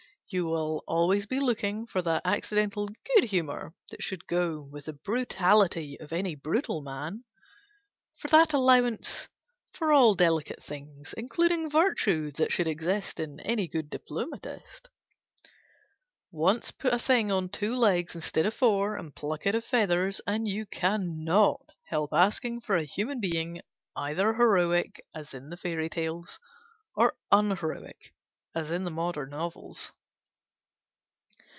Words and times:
You 0.33 0.45
will 0.45 0.85
always 0.87 1.25
be 1.25 1.41
looking 1.41 1.87
for 1.87 2.01
that 2.03 2.21
accidental 2.23 2.87
good 2.87 3.25
humour 3.25 3.73
that 3.89 4.01
should 4.01 4.27
go 4.27 4.61
with 4.61 4.85
the 4.85 4.93
brutality 4.93 5.99
of 5.99 6.13
any 6.13 6.35
brutal 6.35 6.81
man; 6.81 7.25
for 8.17 8.29
that 8.29 8.53
allowance 8.53 9.27
for 9.73 9.91
all 9.91 10.15
delicate 10.15 10.63
things, 10.63 11.13
including 11.17 11.69
virtue, 11.69 12.31
that 12.37 12.49
should 12.53 12.69
exist 12.69 13.19
in 13.19 13.41
any 13.41 13.67
good 13.67 13.89
diplomatist. 13.89 14.87
Once 16.31 16.71
put 16.71 16.93
a 16.93 16.97
thing 16.99 17.29
on 17.29 17.49
two 17.49 17.75
legs 17.75 18.15
instead 18.15 18.45
of 18.45 18.53
four 18.53 18.95
and 18.95 19.13
pluck 19.13 19.45
it 19.45 19.53
of 19.53 19.65
feathers 19.65 20.21
and 20.25 20.47
you 20.47 20.65
cannot 20.65 21.75
help 21.87 22.13
asking 22.13 22.61
for 22.61 22.77
a 22.77 22.85
human 22.85 23.19
being, 23.19 23.61
either 23.97 24.33
heroic, 24.35 25.05
as 25.13 25.33
in 25.33 25.49
the 25.49 25.57
fairy 25.57 25.89
tales, 25.89 26.39
or 26.95 27.17
un 27.33 27.49
heroic, 27.57 28.13
as 28.55 28.71
in 28.71 28.85
the 28.85 28.91
modern 28.91 29.29
novels. 29.29 29.91